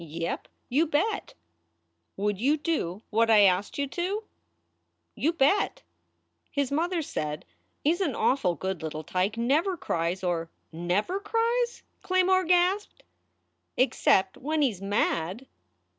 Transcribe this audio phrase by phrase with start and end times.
[0.03, 1.35] "Yep; you bet."
[2.17, 4.23] "Would you do what I asked you to?"
[5.13, 5.83] "You bet."
[6.49, 7.45] His mother said,
[7.83, 10.49] "He s an awful good little tike never cries or"
[10.91, 13.03] "Never cries?" Claymore gasped.
[13.77, 15.45] "Except when he s mad."